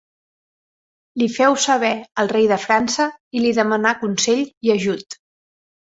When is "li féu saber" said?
1.23-1.93